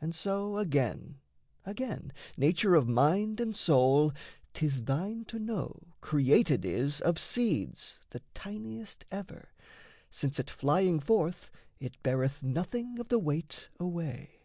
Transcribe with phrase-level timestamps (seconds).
[0.00, 1.18] And so, Again,
[1.64, 4.12] again, nature of mind and soul
[4.54, 9.48] 'Tis thine to know created is of seeds The tiniest ever,
[10.08, 11.50] since at flying forth
[11.80, 14.42] It beareth nothing of the weight away.